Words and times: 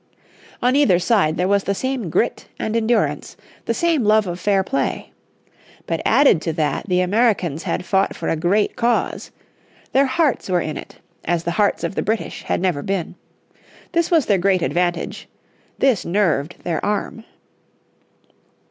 On 0.63 0.75
either 0.75 0.97
side 0.97 1.37
there 1.37 1.47
was 1.47 1.65
the 1.65 1.75
same 1.75 2.09
grit 2.09 2.47
and 2.57 2.75
endurance, 2.75 3.37
the 3.65 3.73
same 3.75 4.03
love 4.03 4.25
of 4.25 4.39
fair 4.39 4.63
play. 4.63 5.11
But 5.85 6.01
added 6.05 6.41
to 6.41 6.53
that 6.53 6.89
the 6.89 7.01
Americans 7.01 7.61
had 7.61 7.85
fought 7.85 8.15
for 8.15 8.27
a 8.27 8.35
great 8.35 8.75
cause. 8.75 9.29
Their 9.91 10.07
hearts 10.07 10.49
were 10.49 10.59
in 10.59 10.75
it, 10.75 10.95
as 11.25 11.43
the 11.43 11.51
hearts 11.51 11.83
of 11.83 11.93
the 11.93 12.01
British 12.01 12.41
had 12.41 12.61
never 12.61 12.81
been. 12.81 13.13
This 13.91 14.09
was 14.09 14.25
their 14.25 14.39
great 14.39 14.63
advantage. 14.63 15.29
This 15.77 16.03
nerved 16.03 16.55
their 16.63 16.83
arm. 16.83 17.23